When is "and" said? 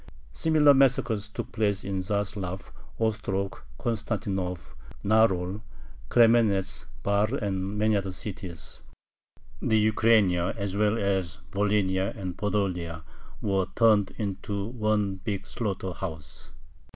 7.35-7.77, 12.17-12.35